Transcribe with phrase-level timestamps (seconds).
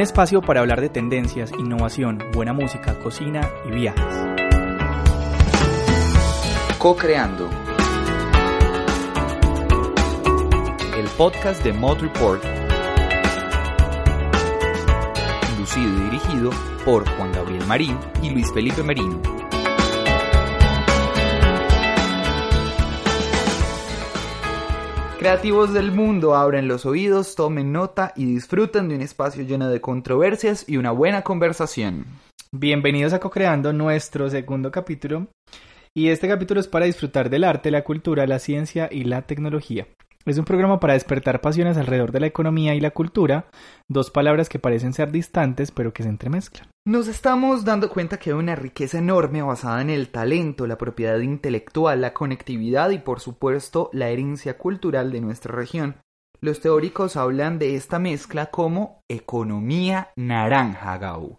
[0.00, 4.02] Un espacio para hablar de tendencias, innovación, buena música, cocina y viajes.
[6.78, 7.50] Co-creando.
[10.96, 12.42] El podcast de Mod Report.
[15.48, 16.50] Conducido y dirigido
[16.86, 19.39] por Juan Gabriel Marín y Luis Felipe Merino.
[25.20, 29.78] Creativos del mundo, abren los oídos, tomen nota y disfruten de un espacio lleno de
[29.78, 32.06] controversias y una buena conversación.
[32.52, 35.26] Bienvenidos a Co-creando nuestro segundo capítulo.
[35.94, 39.86] Y este capítulo es para disfrutar del arte, la cultura, la ciencia y la tecnología.
[40.26, 43.46] Es un programa para despertar pasiones alrededor de la economía y la cultura,
[43.88, 46.68] dos palabras que parecen ser distantes pero que se entremezclan.
[46.86, 51.18] Nos estamos dando cuenta que hay una riqueza enorme basada en el talento, la propiedad
[51.20, 55.96] intelectual, la conectividad y por supuesto la herencia cultural de nuestra región.
[56.42, 61.38] Los teóricos hablan de esta mezcla como economía naranja, Gau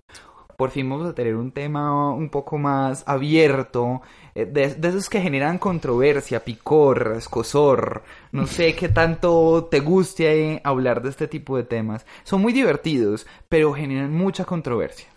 [0.61, 4.03] por fin vamos a tener un tema un poco más abierto,
[4.35, 11.01] eh, de, esos que generan controversia, picor, escosor, no sé qué tanto te guste hablar
[11.01, 12.05] de este tipo de temas.
[12.21, 15.07] Son muy divertidos, pero generan mucha controversia.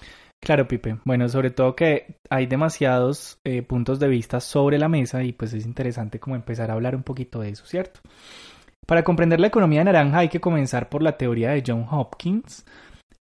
[0.40, 0.96] Claro, Pipe.
[1.04, 5.52] Bueno, sobre todo que hay demasiados eh, puntos de vista sobre la mesa y pues
[5.52, 8.00] es interesante como empezar a hablar un poquito de eso, ¿cierto?
[8.86, 12.64] Para comprender la economía naranja hay que comenzar por la teoría de John Hopkins,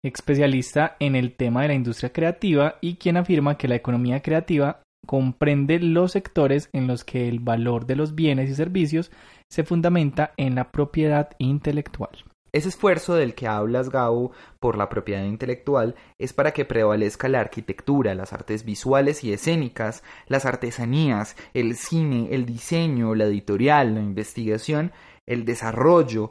[0.03, 4.83] especialista en el tema de la industria creativa y quien afirma que la economía creativa
[5.07, 9.11] comprende los sectores en los que el valor de los bienes y servicios
[9.49, 12.25] se fundamenta en la propiedad intelectual.
[12.55, 17.41] Ese esfuerzo del que hablas, Gabo, por la propiedad intelectual es para que prevalezca la
[17.41, 24.03] arquitectura, las artes visuales y escénicas, las artesanías, el cine, el diseño, la editorial, la
[24.03, 24.93] investigación,
[25.27, 26.31] el desarrollo,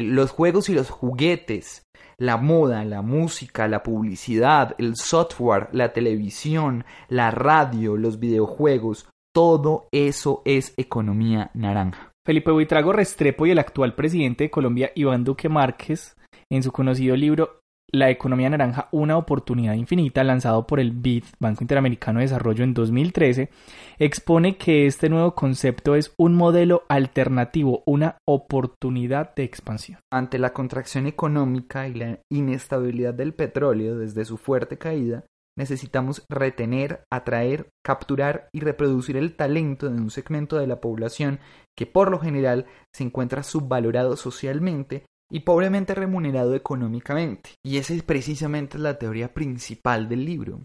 [0.00, 1.82] los juegos y los juguetes,
[2.18, 9.88] la moda, la música, la publicidad, el software, la televisión, la radio, los videojuegos, todo
[9.92, 12.12] eso es economía naranja.
[12.26, 16.16] Felipe Buitrago Restrepo y el actual presidente de Colombia, Iván Duque Márquez,
[16.50, 17.60] en su conocido libro
[17.90, 22.74] la economía naranja, una oportunidad infinita, lanzado por el BID, Banco Interamericano de Desarrollo, en
[22.74, 23.50] 2013,
[23.98, 30.00] expone que este nuevo concepto es un modelo alternativo, una oportunidad de expansión.
[30.12, 35.24] Ante la contracción económica y la inestabilidad del petróleo desde su fuerte caída,
[35.56, 41.40] necesitamos retener, atraer, capturar y reproducir el talento de un segmento de la población
[41.76, 47.50] que por lo general se encuentra subvalorado socialmente y pobremente remunerado económicamente.
[47.64, 50.60] Y esa es precisamente la teoría principal del libro.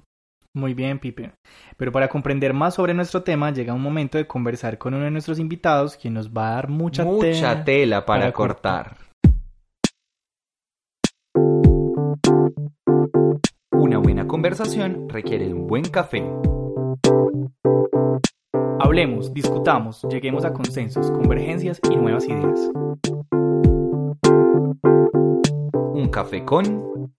[0.56, 1.34] Muy bien, Pipe.
[1.78, 5.12] Pero para comprender más sobre nuestro tema, llega un momento de conversar con uno de
[5.12, 8.98] nuestros invitados, quien nos va a dar mucha, mucha tela, para, cortar.
[13.72, 16.24] Una buena conversación requiere un buen café.
[18.80, 22.70] Hablemos, discutamos, lleguemos a consensos, convergencias y nuevas ideas.
[26.14, 27.12] Café con...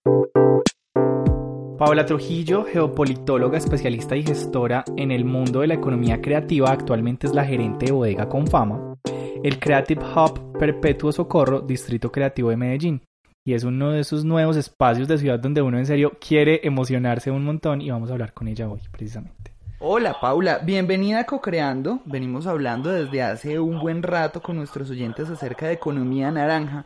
[1.77, 7.33] Paola Trujillo, geopolitóloga, especialista y gestora en el mundo de la economía creativa, actualmente es
[7.33, 8.95] la gerente de Bodega con Fama,
[9.43, 13.01] el Creative Hub Perpetuo Socorro, Distrito Creativo de Medellín.
[13.45, 17.31] Y es uno de esos nuevos espacios de ciudad donde uno en serio quiere emocionarse
[17.31, 19.51] un montón y vamos a hablar con ella hoy, precisamente.
[19.79, 21.99] Hola Paula, bienvenida a Cocreando.
[22.05, 26.85] Venimos hablando desde hace un buen rato con nuestros oyentes acerca de economía naranja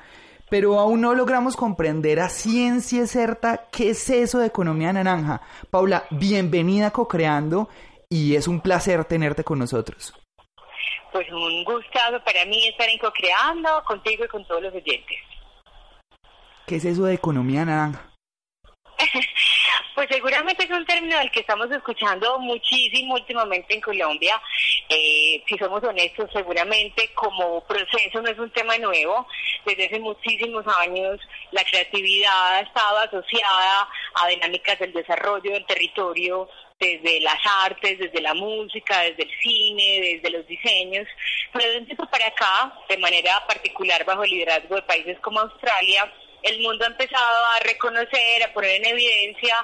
[0.49, 5.41] pero aún no logramos comprender a ciencia cierta qué es eso de economía naranja.
[5.69, 7.69] Paula, bienvenida a Cocreando
[8.09, 10.13] y es un placer tenerte con nosotros.
[11.11, 15.17] Pues un gustazo para mí estar en Cocreando contigo y con todos los oyentes.
[16.65, 18.11] ¿Qué es eso de economía naranja?
[19.95, 24.41] Pues seguramente es un término del que estamos escuchando muchísimo últimamente en Colombia.
[24.87, 29.27] Eh, si somos honestos, seguramente como proceso no es un tema nuevo.
[29.65, 31.19] Desde hace muchísimos años
[31.51, 36.49] la creatividad ha estado asociada a dinámicas del desarrollo del territorio,
[36.79, 41.07] desde las artes, desde la música, desde el cine, desde los diseños,
[41.51, 45.41] pero de un tiempo para acá, de manera particular bajo el liderazgo de países como
[45.41, 46.11] Australia,
[46.43, 49.55] el mundo ha empezado a reconocer, a poner en evidencia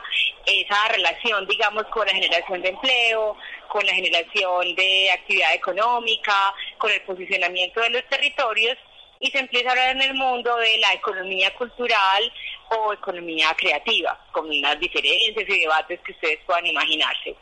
[0.45, 3.37] esa relación, digamos, con la generación de empleo,
[3.67, 8.77] con la generación de actividad económica, con el posicionamiento de los territorios
[9.19, 12.31] y se empieza a en el mundo de la economía cultural
[12.69, 17.35] o economía creativa, con unas diferencias y debates que ustedes puedan imaginarse.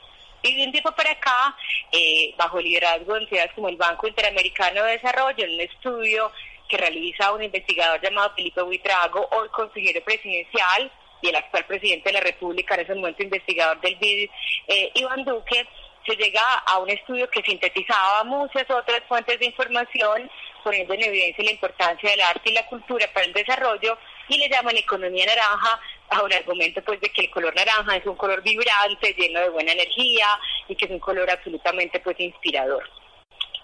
[0.44, 1.56] Y de un tiempo para acá,
[1.92, 6.32] eh, bajo liderazgo de entidades como el Banco Interamericano de Desarrollo, en un estudio
[6.74, 10.92] que realiza un investigador llamado Felipe Buitrago, hoy consejero presidencial,
[11.22, 14.28] y el actual presidente de la República, en ese momento investigador del BID,
[14.68, 15.68] eh, Iván Duque,
[16.04, 20.32] se llega a un estudio que sintetizaba muchas otras fuentes de información,
[20.64, 23.96] poniendo en evidencia la importancia del arte y la cultura para el desarrollo,
[24.28, 25.80] y le llaman economía naranja
[26.10, 29.50] a un argumento pues de que el color naranja es un color vibrante, lleno de
[29.50, 30.26] buena energía
[30.68, 32.90] y que es un color absolutamente pues inspirador.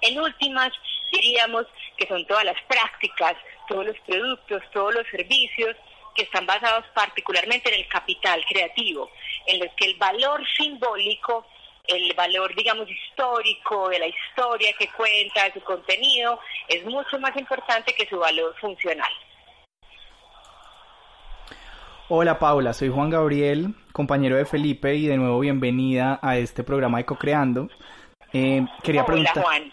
[0.01, 0.71] En últimas,
[1.11, 1.65] diríamos
[1.99, 3.35] que son todas las prácticas,
[3.67, 5.75] todos los productos, todos los servicios
[6.15, 9.11] que están basados particularmente en el capital creativo,
[9.45, 11.45] en los que el valor simbólico
[11.89, 17.35] el valor, digamos, histórico de la historia que cuenta, de su contenido, es mucho más
[17.35, 19.11] importante que su valor funcional.
[22.09, 26.99] Hola Paula, soy Juan Gabriel, compañero de Felipe y de nuevo bienvenida a este programa
[26.99, 27.69] de Cocreando.
[28.33, 29.71] Eh, quería, Hola, Juan.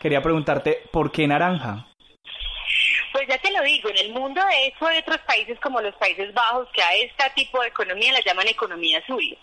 [0.00, 1.86] Quería preguntarte, ¿por qué naranja?
[3.12, 5.94] Pues ya te lo digo, en el mundo de hecho hay otros países como los
[5.96, 9.36] Países Bajos que a este tipo de economía la llaman economía azul.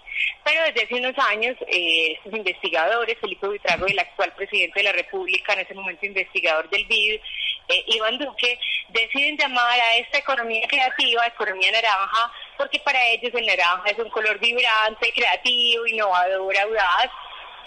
[0.43, 4.93] Pero desde hace unos años eh, estos investigadores, Felipe Buitrago, el actual presidente de la
[4.93, 7.19] República, en ese momento investigador del BID,
[7.69, 8.57] eh, Iván Duque,
[8.89, 14.09] deciden llamar a esta economía creativa economía naranja porque para ellos el naranja es un
[14.09, 17.11] color vibrante, creativo, innovador, audaz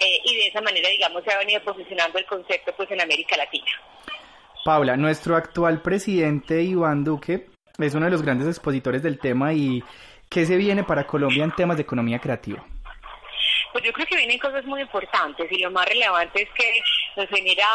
[0.01, 3.37] eh, y de esa manera, digamos, se ha venido posicionando el concepto pues en América
[3.37, 3.71] Latina.
[4.65, 9.83] Paula, nuestro actual presidente Iván Duque es uno de los grandes expositores del tema y
[10.29, 12.65] ¿qué se viene para Colombia en temas de economía creativa?
[13.71, 16.79] Pues yo creo que vienen cosas muy importantes y lo más relevante es que
[17.15, 17.67] nos genera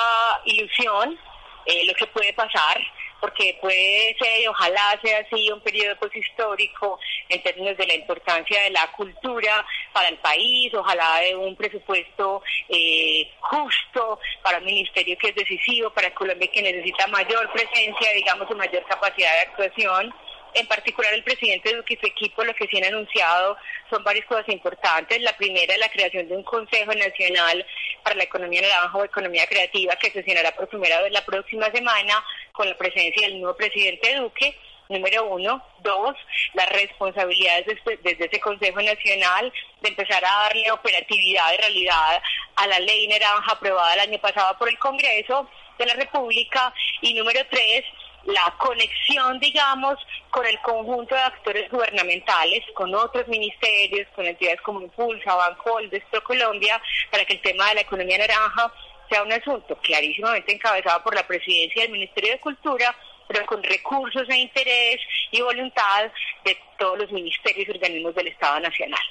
[0.44, 1.17] ilusión
[1.64, 2.81] eh, lo que puede pasar
[3.21, 6.99] porque puede ser, ojalá sea así, un periodo pues histórico
[7.29, 12.43] en términos de la importancia de la cultura para el país, ojalá de un presupuesto
[12.69, 18.49] eh, justo para un ministerio que es decisivo para Colombia que necesita mayor presencia, digamos,
[18.51, 20.15] y mayor capacidad de actuación
[20.56, 23.56] en particular el presidente Duque y su equipo lo que sí han anunciado
[23.91, 25.20] son varias cosas importantes.
[25.20, 27.64] La primera es la creación de un Consejo Nacional
[28.03, 32.25] para la Economía Naranja o Economía Creativa que sesionará por primera vez la próxima semana
[32.53, 34.58] con la presencia del nuevo presidente Duque.
[34.88, 35.62] Número uno.
[35.81, 36.17] Dos,
[36.55, 42.23] las responsabilidades desde, desde ese Consejo Nacional de empezar a darle operatividad y realidad
[42.56, 46.73] a la ley naranja aprobada el año pasado por el Congreso de la República.
[47.02, 47.85] Y número tres,
[48.26, 49.99] la conexión, digamos,
[50.31, 56.81] con el conjunto de actores gubernamentales, con otros ministerios, con entidades como Impulsa, Bancoldes, Colombia,
[57.11, 58.73] para que el tema de la economía naranja
[59.08, 62.94] sea un asunto clarísimamente encabezado por la presidencia del Ministerio de Cultura,
[63.28, 65.00] pero con recursos e interés
[65.31, 66.11] y voluntad
[66.44, 69.02] de todos los ministerios y organismos del Estado Nacional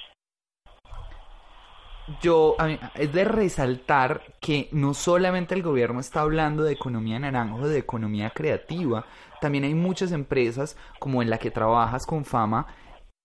[2.20, 2.56] yo,
[2.94, 7.78] es de resaltar que no solamente el gobierno está hablando de economía naranja o de
[7.78, 9.06] economía creativa,
[9.40, 12.66] también hay muchas empresas como en la que trabajas con fama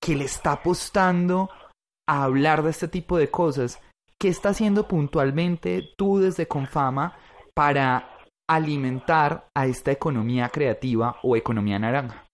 [0.02, 1.50] que le está apostando
[2.10, 3.80] a hablar de este tipo de cosas.
[4.20, 7.16] ¿Qué está haciendo puntualmente tú desde Confama
[7.56, 8.18] para
[8.50, 12.26] alimentar a esta economía creativa o economía naranja?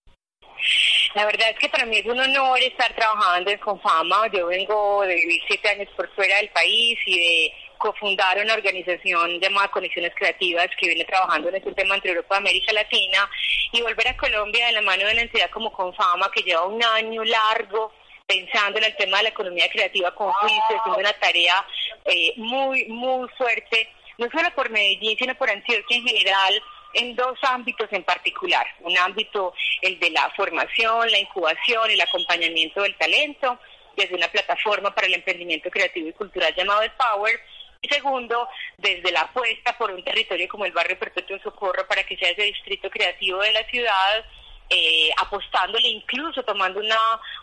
[1.13, 4.27] La verdad es que para mí es un honor estar trabajando en Confama.
[4.31, 9.39] Yo vengo de vivir siete años por fuera del país y de cofundar una organización
[9.39, 13.29] llamada Conexiones Creativas que viene trabajando en este tema entre Europa y América Latina
[13.71, 16.83] y volver a Colombia de la mano de una entidad como Confama que lleva un
[16.83, 17.93] año largo
[18.25, 21.65] pensando en el tema de la economía creativa con juicio, haciendo una tarea
[22.05, 26.61] eh, muy, muy fuerte, no solo por Medellín, sino por Antioquia en general,
[26.93, 28.65] en dos ámbitos en particular.
[28.81, 33.59] Un ámbito, el de la formación, la incubación, el acompañamiento del talento,
[33.95, 37.39] desde una plataforma para el emprendimiento creativo y cultural llamado El Power.
[37.81, 42.17] Y segundo, desde la apuesta por un territorio como el barrio Perpetuo Socorro para que
[42.17, 44.25] sea ese distrito creativo de la ciudad
[44.69, 46.97] eh, apostándole incluso tomando una,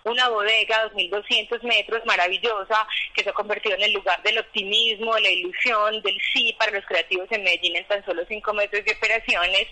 [0.05, 5.23] una bodega 2.200 metros maravillosa que se ha convertido en el lugar del optimismo, de
[5.23, 8.93] la ilusión, del sí para los creativos en Medellín en tan solo 5 metros de
[8.93, 9.67] operaciones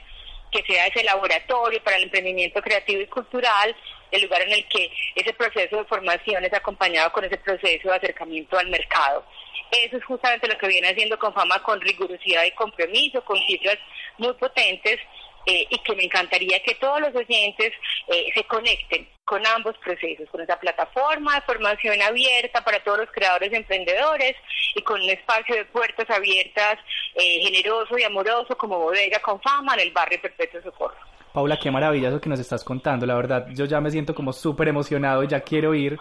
[0.50, 3.75] que sea ese laboratorio para el emprendimiento creativo y cultural,
[4.11, 7.97] el lugar en el que ese proceso de formación es acompañado con ese proceso de
[7.97, 9.25] acercamiento al mercado.
[9.71, 13.78] Eso es justamente lo que viene haciendo con fama, con rigurosidad y compromiso, con cifras
[14.18, 14.99] muy potentes
[15.46, 17.72] eh, y que me encantaría que todos los oyentes
[18.08, 23.11] eh, se conecten con ambos procesos, con esa plataforma de formación abierta para todos los
[23.11, 24.37] creadores y emprendedores
[24.75, 26.78] y con un espacio de puertas abiertas
[27.14, 30.96] eh, generoso y amoroso como bodega con fama en el barrio Perpetuo Socorro.
[31.32, 34.68] Paula, qué maravilloso que nos estás contando, la verdad, yo ya me siento como súper
[34.68, 35.99] emocionado, y ya quiero ir,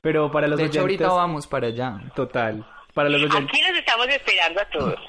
[0.00, 0.80] pero para los de oyentes...
[0.80, 1.98] ahorita vamos para allá.
[2.14, 2.64] Total,
[2.94, 3.48] para los oyentes...
[3.48, 5.00] Aquí nos estamos esperando a todos.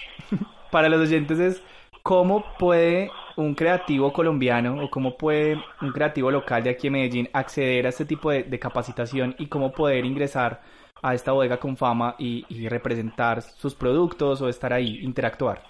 [0.72, 1.62] para los oyentes es
[2.04, 7.30] cómo puede un creativo colombiano o cómo puede un creativo local de aquí en Medellín
[7.32, 10.60] acceder a este tipo de, capacitación y cómo poder ingresar
[11.02, 15.62] a esta bodega con fama y, representar sus productos o estar ahí, interactuar?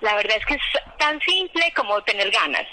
[0.00, 0.62] La verdad es que es
[0.98, 2.66] tan simple como tener ganas.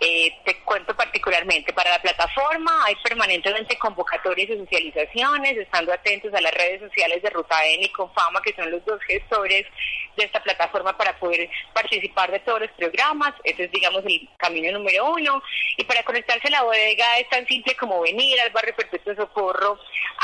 [0.00, 6.40] Eh, te cuento particularmente, para la plataforma hay permanentemente convocatorias y socializaciones, estando atentos a
[6.40, 9.66] las redes sociales de Ruta N y Confama, que son los dos gestores
[10.16, 13.34] de esta plataforma para poder participar de todos los programas.
[13.44, 15.42] Ese es, digamos, el camino número uno.
[15.76, 19.78] Y para conectarse a la bodega es tan simple como venir al barrio Perpetuo Socorro,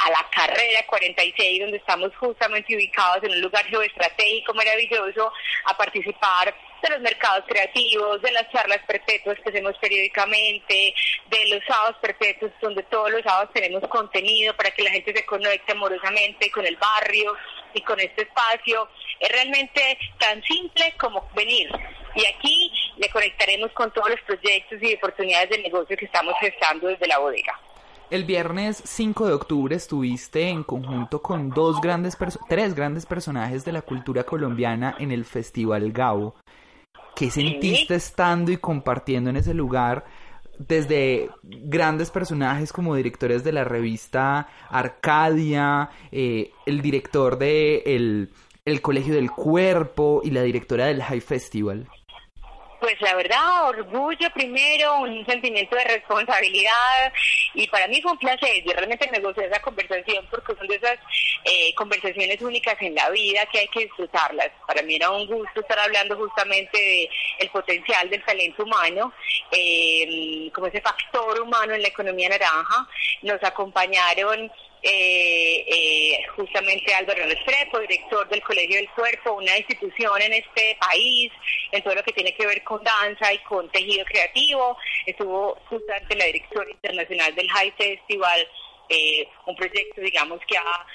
[0.05, 5.33] a la carrera 46, donde estamos justamente ubicados en un lugar geoestratégico maravilloso,
[5.67, 10.95] a participar de los mercados creativos, de las charlas perpetuas que hacemos periódicamente,
[11.31, 15.25] de los sábados perpetuos, donde todos los sábados tenemos contenido para que la gente se
[15.25, 17.35] conecte amorosamente con el barrio
[17.73, 18.89] y con este espacio.
[19.19, 21.71] Es realmente tan simple como venir.
[22.15, 26.89] Y aquí le conectaremos con todos los proyectos y oportunidades de negocio que estamos gestando
[26.89, 27.59] desde la bodega.
[28.11, 32.17] El viernes 5 de octubre estuviste en conjunto con dos grandes
[32.49, 36.37] tres grandes personajes de la cultura colombiana en el Festival Gabo.
[37.17, 40.05] ¿Qué sentiste estando y compartiendo en ese lugar?
[40.59, 48.31] Desde grandes personajes como directores de la revista Arcadia, eh, el director de el,
[48.65, 51.89] el Colegio del Cuerpo y la directora del High Festival.
[52.85, 57.11] Pues la verdad, orgullo primero, un sentimiento de responsabilidad
[57.55, 58.63] y para mí fue un placer.
[58.63, 60.99] Yo realmente negocié esa conversación porque son de esas
[61.45, 64.51] eh, conversaciones únicas en la vida que hay que disfrutarlas.
[64.67, 69.15] Para mí era un gusto estar hablando justamente de el potencial del talento humano,
[69.51, 72.87] eh, como ese factor humano en la economía naranja.
[73.23, 74.53] Nos acompañaron
[74.87, 81.33] eh, eh, justamente Álvaro Restrepo, director del Colegio del Cuerpo, una institución en este país,
[81.73, 84.77] en todo lo que tiene que ver con danza y con tejido creativo.
[85.07, 88.47] Estuvo justamente la directora internacional del High Festival,
[88.91, 90.87] eh, un proyecto, digamos, que ha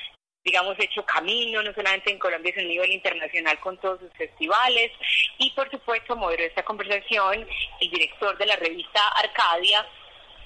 [0.44, 4.92] digamos, hecho camino, no solamente en Colombia, sino a nivel internacional con todos sus festivales.
[5.38, 7.48] Y, por supuesto, moderó esta conversación
[7.82, 9.86] el director de la revista Arcadia,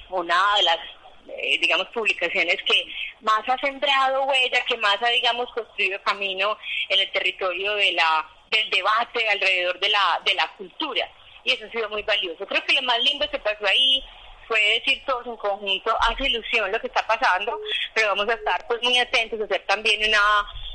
[0.10, 0.80] una de las
[1.28, 2.86] eh, digamos, publicaciones que
[3.22, 6.58] más ha sembrado huella, que más ha, digamos, construido camino
[6.90, 11.10] en el territorio de la, del debate alrededor de la, de la cultura.
[11.44, 12.46] Y eso ha sido muy valioso.
[12.48, 14.04] Creo que lo más lindo que pasó ahí
[14.48, 17.58] fue decir todos en conjunto, hace ilusión lo que está pasando,
[17.94, 20.20] pero vamos a estar pues muy atentos a hacer también una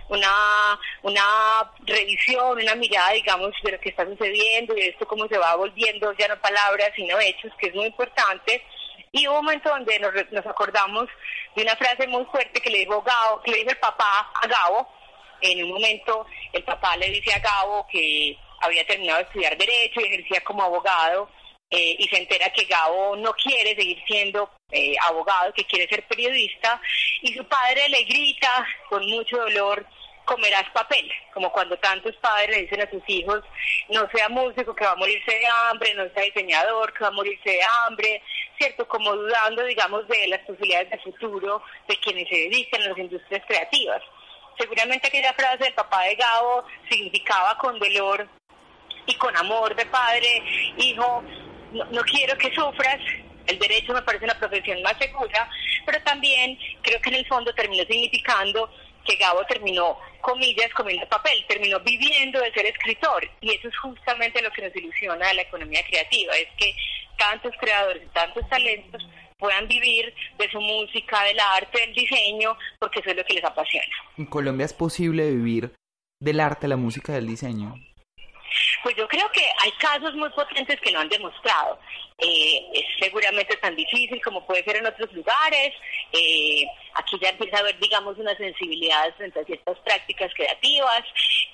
[0.08, 5.28] una, una revisión, una mirada, digamos, de lo que está sucediendo y de esto cómo
[5.28, 8.62] se va volviendo, ya no palabras, sino hechos, que es muy importante,
[9.18, 9.98] y hubo un momento donde
[10.30, 11.08] nos, acordamos
[11.56, 14.46] de una frase muy fuerte que le dijo Gabo, que le dijo el papá a
[14.46, 14.88] Gabo.
[15.40, 20.00] En un momento el papá le dice a Gabo que había terminado de estudiar Derecho
[20.00, 21.30] y ejercía como abogado
[21.70, 26.06] eh, y se entera que Gabo no quiere seguir siendo eh, abogado, que quiere ser
[26.06, 26.80] periodista
[27.22, 29.86] y su padre le grita con mucho dolor
[30.28, 33.40] comerás papel, como cuando tantos padres le dicen a sus hijos,
[33.88, 37.12] no sea músico que va a morirse de hambre, no sea diseñador que va a
[37.12, 38.22] morirse de hambre,
[38.58, 38.86] ¿cierto?
[38.86, 43.42] Como dudando, digamos, de las posibilidades de futuro de quienes se dedican a las industrias
[43.48, 44.02] creativas.
[44.58, 48.28] Seguramente aquella frase del papá de Gabo significaba con dolor
[49.06, 50.42] y con amor de padre,
[50.76, 51.22] hijo,
[51.72, 53.00] no, no quiero que sufras,
[53.46, 55.48] el derecho me parece una profesión más segura,
[55.86, 58.70] pero también creo que en el fondo terminó significando
[59.08, 63.28] que Gabo terminó, comillas, comiendo papel, terminó viviendo de ser escritor.
[63.40, 66.74] Y eso es justamente lo que nos ilusiona de la economía creativa, es que
[67.16, 69.02] tantos creadores, tantos talentos
[69.38, 73.44] puedan vivir de su música, del arte, del diseño, porque eso es lo que les
[73.44, 73.94] apasiona.
[74.18, 75.72] ¿En Colombia es posible vivir
[76.20, 77.74] del arte, la música, del diseño?
[78.82, 81.78] Pues yo creo que hay casos muy potentes que lo han demostrado.
[82.18, 85.72] Eh, es seguramente tan difícil como puede ser en otros lugares.
[86.12, 91.02] Eh, aquí ya empieza a haber, digamos, una sensibilidad frente a ciertas prácticas creativas.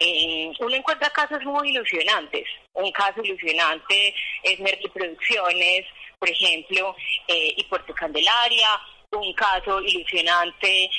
[0.00, 2.46] Eh, uno encuentra casos muy ilusionantes.
[2.72, 5.86] Un caso ilusionante es Merky Producciones,
[6.18, 6.96] por ejemplo,
[7.28, 8.68] y Puerto Candelaria.
[9.12, 10.90] Un caso ilusionante,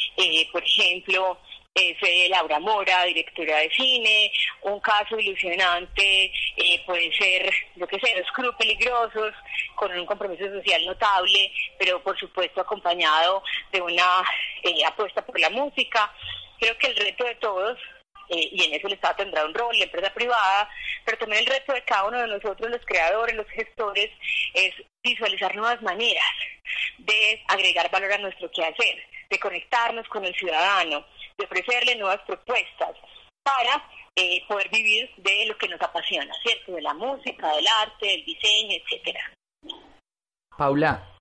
[0.52, 1.38] por ejemplo,
[1.76, 8.00] es eh, Laura Mora, directora de cine, un caso ilusionante eh, puede ser, lo que
[8.00, 9.34] sea, los clubes peligrosos,
[9.76, 14.24] con un compromiso social notable, pero por supuesto acompañado de una
[14.64, 16.12] eh, apuesta por la música.
[16.60, 17.78] Creo que el reto de todos,
[18.30, 20.70] y en eso el Estado tendrá un rol, la empresa privada,
[21.04, 24.10] pero también el reto de cada uno de nosotros, los creadores, los gestores,
[24.54, 26.24] es visualizar nuevas maneras
[27.00, 31.06] de agregar valor a nuestro quehacer, de conectarnos con el ciudadano,
[31.38, 32.96] de ofrecerle nuevas propuestas,
[33.44, 33.84] para
[34.16, 36.74] eh, poder vivir de lo que nos apasiona, ¿cierto?
[36.74, 39.34] De la música, del arte, del diseño, etcétera.
[40.58, 41.16] Paula,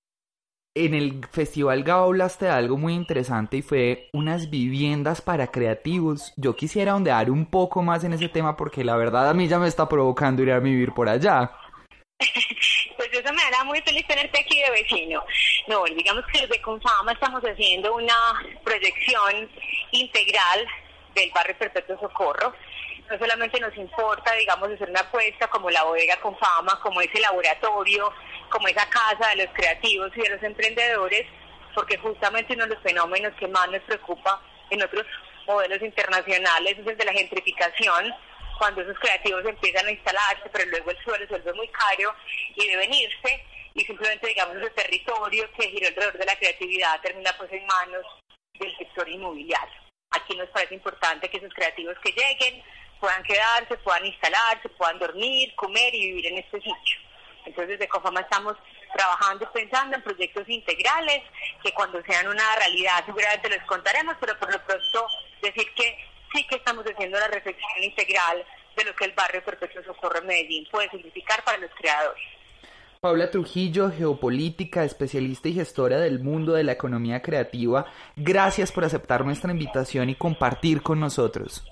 [0.76, 6.32] en el Festival Gao hablaste de algo muy interesante y fue unas viviendas para creativos.
[6.36, 9.58] Yo quisiera ondear un poco más en ese tema porque la verdad a mí ya
[9.58, 11.52] me está provocando ir a vivir por allá.
[12.96, 15.24] pues eso me hará muy feliz tenerte aquí de vecino.
[15.68, 18.14] No, digamos que desde Confama estamos haciendo una
[18.64, 19.50] proyección
[19.92, 20.66] integral
[21.14, 22.54] del barrio Perpetuo Socorro
[23.10, 27.20] no solamente nos importa, digamos, hacer una apuesta como la bodega con fama, como ese
[27.20, 28.12] laboratorio,
[28.48, 31.26] como esa casa de los creativos y de los emprendedores,
[31.74, 34.40] porque justamente uno de los fenómenos que más nos preocupa
[34.70, 35.04] en otros
[35.46, 38.14] modelos internacionales es el de la gentrificación,
[38.58, 42.14] cuando esos creativos empiezan a instalarse, pero luego el suelo se vuelve muy caro
[42.54, 43.44] y deben irse,
[43.74, 48.06] y simplemente, digamos, ese territorio que gira alrededor de la creatividad termina pues en manos
[48.58, 49.74] del sector inmobiliario.
[50.10, 52.62] Aquí nos parece importante que esos creativos que lleguen
[53.00, 56.98] puedan quedarse, puedan instalarse, puedan dormir, comer y vivir en este sitio.
[57.44, 58.56] Entonces, de Cofama estamos
[58.96, 61.22] trabajando pensando en proyectos integrales
[61.62, 65.08] que cuando sean una realidad seguramente les contaremos, pero por lo pronto
[65.42, 65.98] decir que
[66.34, 68.44] sí que estamos haciendo la reflexión integral
[68.76, 72.22] de lo que el barrio Perpetuo Socorro en Medellín puede significar para los creadores.
[73.00, 77.86] Paula Trujillo, geopolítica, especialista y gestora del mundo de la economía creativa,
[78.16, 81.64] gracias por aceptar nuestra invitación y compartir con nosotros.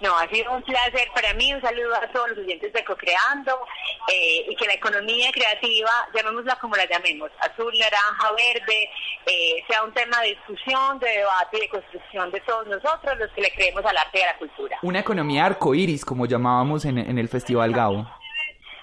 [0.00, 3.60] No, ha sido un placer para mí, un saludo a todos los oyentes de Cocreando
[4.08, 8.90] eh, y que la economía creativa, llamémosla como la llamemos, azul, naranja, verde,
[9.26, 13.30] eh, sea un tema de discusión, de debate y de construcción de todos nosotros los
[13.32, 14.78] que le creemos al arte y a la cultura.
[14.82, 18.06] Una economía arcoíris, como llamábamos en, en el Festival Gao.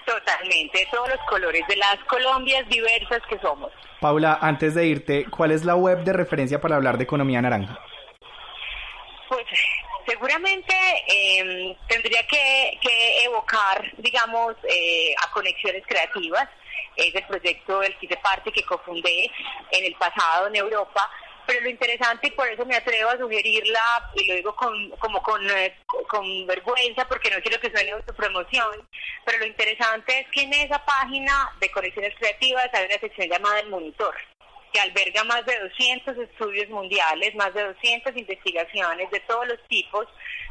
[0.06, 3.70] Totalmente, de todos los colores, de las Colombias diversas que somos.
[4.00, 7.78] Paula, antes de irte, ¿cuál es la web de referencia para hablar de economía naranja?
[10.08, 10.74] Seguramente
[11.06, 12.78] eh, tendría que,
[13.24, 16.48] evocar, digamos, eh, a conexiones creativas.
[16.96, 19.30] Es el proyecto del hice parte que cofundé
[19.70, 21.10] en el pasado en Europa.
[21.46, 25.22] Pero lo interesante, y por eso me atrevo a sugerirla, y lo digo con, como
[25.22, 25.76] con, eh,
[26.08, 28.88] con vergüenza, porque no quiero que suene autopromoción,
[29.24, 33.60] pero lo interesante es que en esa página de conexiones creativas hay una sección llamada
[33.60, 34.14] El Monitor
[34.72, 40.06] que alberga más de 200 estudios mundiales, más de 200 investigaciones de todos los tipos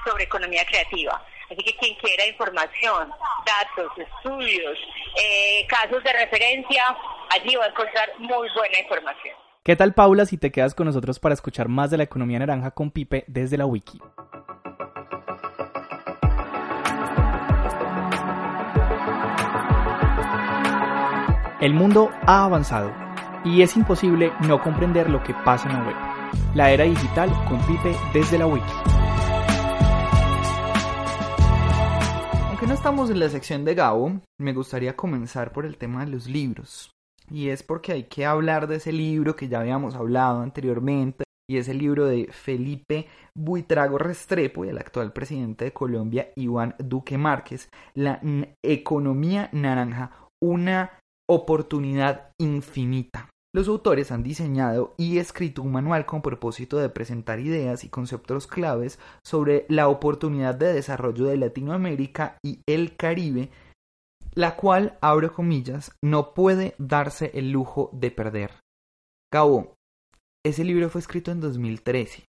[0.05, 1.23] sobre economía creativa.
[1.49, 3.09] Así que quien quiera información,
[3.45, 4.77] datos, estudios,
[5.21, 6.83] eh, casos de referencia,
[7.29, 9.35] allí va a encontrar muy buena información.
[9.63, 12.71] ¿Qué tal Paula si te quedas con nosotros para escuchar más de la economía naranja
[12.71, 13.99] con Pipe desde la wiki?
[21.59, 23.06] El mundo ha avanzado
[23.47, 25.95] y es imposible no comprender lo que pasa en la web.
[26.53, 28.65] La era digital con Pipe desde la wiki.
[32.49, 36.11] Aunque no estamos en la sección de Gabo, me gustaría comenzar por el tema de
[36.11, 36.91] los libros.
[37.29, 41.57] Y es porque hay que hablar de ese libro que ya habíamos hablado anteriormente, y
[41.57, 47.17] es el libro de Felipe Buitrago Restrepo y el actual presidente de Colombia, Iván Duque
[47.17, 48.19] Márquez, La
[48.61, 53.29] Economía Naranja, una oportunidad infinita.
[53.57, 58.45] Los autores han diseñado y escrito un manual con propósito de presentar ideas y conceptos
[58.45, 63.49] claves sobre la oportunidad de desarrollo de Latinoamérica y el Caribe,
[64.35, 68.51] la cual, abro comillas, no puede darse el lujo de perder.
[69.33, 69.73] Cabo,
[70.45, 72.25] ese libro fue escrito en 2013.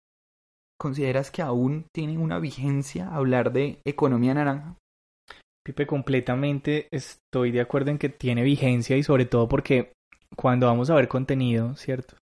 [0.77, 4.75] ¿Consideras que aún tiene una vigencia hablar de economía naranja?
[5.65, 9.93] Pipe, completamente estoy de acuerdo en que tiene vigencia y sobre todo porque
[10.35, 12.15] cuando vamos a ver contenido, ¿cierto?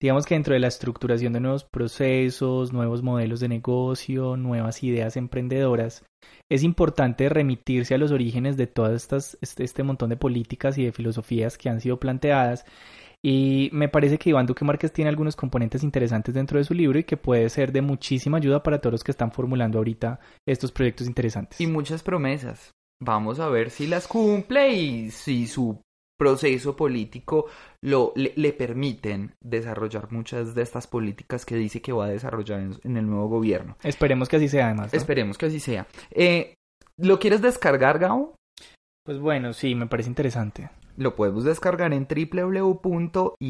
[0.00, 5.16] Digamos que dentro de la estructuración de nuevos procesos, nuevos modelos de negocio, nuevas ideas
[5.16, 6.04] emprendedoras,
[6.50, 10.84] es importante remitirse a los orígenes de todas estas, este, este montón de políticas y
[10.84, 12.64] de filosofías que han sido planteadas.
[13.24, 16.98] Y me parece que Iván Duque Márquez tiene algunos componentes interesantes dentro de su libro
[16.98, 20.72] y que puede ser de muchísima ayuda para todos los que están formulando ahorita estos
[20.72, 21.60] proyectos interesantes.
[21.60, 22.72] Y muchas promesas.
[23.00, 25.80] Vamos a ver si las cumple y si su
[26.22, 27.46] proceso político
[27.80, 32.96] lo, le, permiten desarrollar muchas de estas políticas que dice que va a desarrollar en,
[32.96, 33.76] el nuevo gobierno.
[33.82, 34.94] Esperemos que así sea, además.
[34.94, 35.88] Esperemos que así sea.
[36.12, 36.54] Eh,
[36.96, 38.36] ¿Lo quieres descargar, Gao?
[39.04, 40.70] Pues bueno, sí, me parece interesante.
[40.96, 43.42] Lo podemos descargar en www.iaf.org.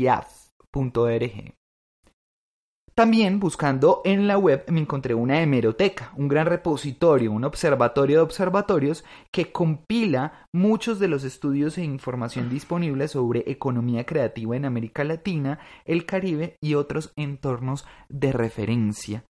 [2.95, 8.23] También buscando en la web me encontré una hemeroteca, un gran repositorio, un observatorio de
[8.23, 15.05] observatorios que compila muchos de los estudios e información disponibles sobre economía creativa en América
[15.05, 19.25] Latina, el Caribe y otros entornos de referencia.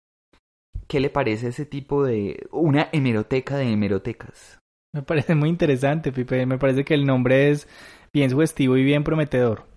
[0.89, 2.49] ¿Qué le parece ese tipo de...
[2.51, 4.59] una hemeroteca de hemerotecas?
[4.93, 6.47] Me parece muy interesante, Pipe.
[6.47, 7.69] Me parece que el nombre es
[8.13, 9.72] bien sugestivo y bien prometedor.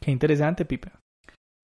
[0.00, 0.92] Qué interesante, Pipe.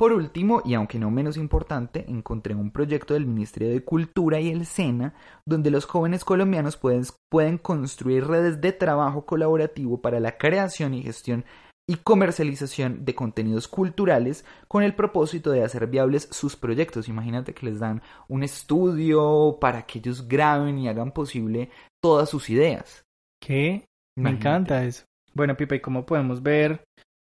[0.01, 4.49] Por último, y aunque no menos importante, encontré un proyecto del Ministerio de Cultura y
[4.49, 5.13] el SENA,
[5.45, 11.03] donde los jóvenes colombianos pueden, pueden construir redes de trabajo colaborativo para la creación y
[11.03, 11.45] gestión
[11.87, 17.09] y comercialización de contenidos culturales con el propósito de hacer viables sus proyectos.
[17.09, 21.69] Imagínate que les dan un estudio para que ellos graben y hagan posible
[22.03, 23.05] todas sus ideas.
[23.39, 23.85] ¿Qué?
[24.17, 25.05] Me encanta eso.
[25.35, 26.85] Bueno, Pipe, ¿y cómo podemos ver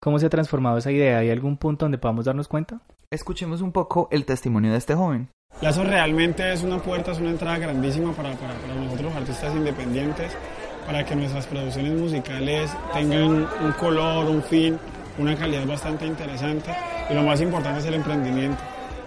[0.05, 1.17] ¿Cómo se ha transformado esa idea?
[1.17, 2.83] ¿Hay algún punto donde podamos darnos cuenta?
[3.11, 5.31] Escuchemos un poco el testimonio de este joven.
[5.63, 9.55] Lazo realmente es una puerta, es una entrada grandísima para, para, para nosotros los artistas
[9.57, 10.37] independientes,
[10.85, 14.79] para que nuestras producciones musicales tengan un color, un fin,
[15.17, 16.71] una calidad bastante interesante
[17.09, 18.63] y lo más importante es el emprendimiento.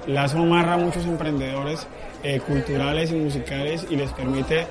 [0.08, 1.86] Lazo amarra a muchos emprendedores
[2.24, 4.66] eh, culturales y musicales y les permite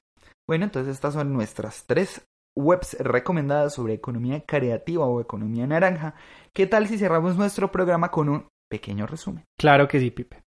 [0.47, 2.25] Bueno, entonces estas son nuestras tres
[2.57, 6.15] webs recomendadas sobre economía creativa o economía naranja.
[6.53, 9.45] ¿Qué tal si cerramos nuestro programa con un pequeño resumen?
[9.59, 10.41] Claro que sí, Pipe.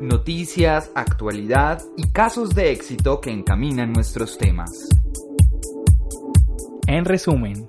[0.00, 4.88] Noticias, actualidad y casos de éxito que encaminan nuestros temas.
[6.86, 7.68] En resumen,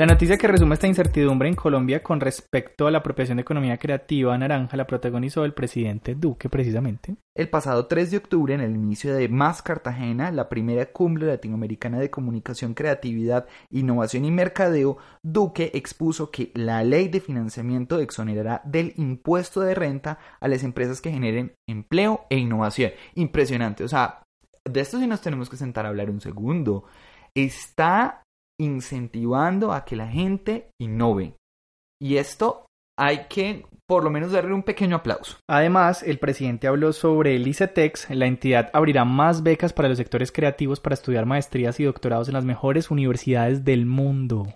[0.00, 3.76] la noticia que resume esta incertidumbre en Colombia con respecto a la apropiación de economía
[3.76, 7.16] creativa naranja la protagonizó el presidente Duque precisamente.
[7.36, 11.98] El pasado 3 de octubre, en el inicio de Más Cartagena, la primera cumbre latinoamericana
[11.98, 18.94] de comunicación, creatividad, innovación y mercadeo, Duque expuso que la ley de financiamiento exonerará del
[18.96, 22.92] impuesto de renta a las empresas que generen empleo e innovación.
[23.16, 24.22] Impresionante, o sea,
[24.64, 26.84] de esto sí nos tenemos que sentar a hablar un segundo.
[27.34, 28.22] Está
[28.60, 31.34] incentivando a que la gente innove.
[32.00, 32.66] Y esto
[32.98, 35.38] hay que por lo menos darle un pequeño aplauso.
[35.48, 38.10] Además, el presidente habló sobre el ICETEX.
[38.10, 42.34] La entidad abrirá más becas para los sectores creativos para estudiar maestrías y doctorados en
[42.34, 44.46] las mejores universidades del mundo.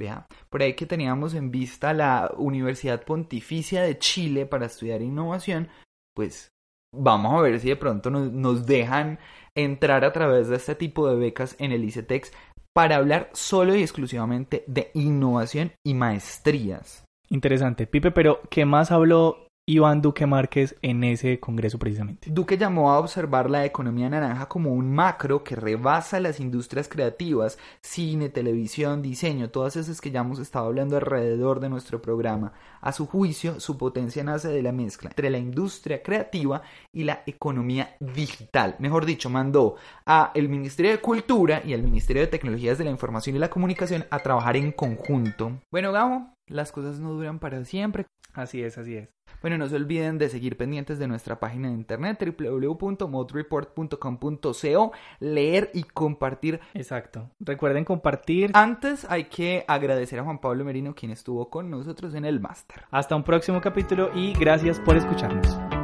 [0.00, 5.68] Vea, por ahí que teníamos en vista la Universidad Pontificia de Chile para estudiar innovación,
[6.14, 6.52] pues
[6.94, 9.18] vamos a ver si de pronto nos, nos dejan
[9.54, 12.32] entrar a través de este tipo de becas en el ICETEX
[12.78, 17.02] para hablar solo y exclusivamente de innovación y maestrías.
[17.28, 22.30] Interesante, Pipe, pero ¿qué más habló Iván Duque Márquez en ese congreso precisamente.
[22.30, 27.58] Duque llamó a observar la economía naranja como un macro que rebasa las industrias creativas,
[27.82, 32.54] cine, televisión, diseño, todas esas que ya hemos estado hablando alrededor de nuestro programa.
[32.80, 37.22] A su juicio, su potencia nace de la mezcla entre la industria creativa y la
[37.26, 38.74] economía digital.
[38.78, 39.76] Mejor dicho, mandó
[40.06, 43.50] a el Ministerio de Cultura y al Ministerio de Tecnologías de la Información y la
[43.50, 45.60] Comunicación a trabajar en conjunto.
[45.70, 48.06] Bueno, Gabo, las cosas no duran para siempre.
[48.34, 49.08] Así es, así es.
[49.40, 55.84] Bueno, no se olviden de seguir pendientes de nuestra página de internet www.modreport.com.co, leer y
[55.84, 56.58] compartir.
[56.74, 57.30] Exacto.
[57.38, 58.50] Recuerden compartir.
[58.54, 62.82] Antes hay que agradecer a Juan Pablo Merino quien estuvo con nosotros en el máster.
[62.90, 65.77] Hasta un próximo capítulo y gracias por escucharnos.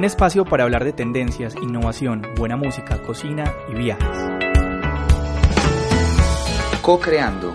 [0.00, 4.08] Un espacio para hablar de tendencias, innovación, buena música, cocina y viajes.
[6.80, 7.52] Co-creando.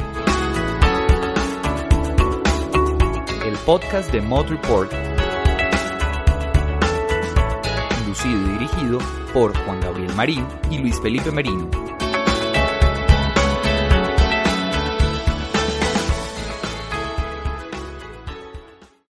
[3.44, 4.94] El podcast de Mod Report.
[8.08, 9.00] Lucido y dirigido
[9.34, 11.85] por Juan Gabriel Marín y Luis Felipe Merino.